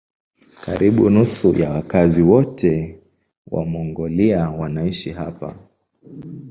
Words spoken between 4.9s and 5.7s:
hapa.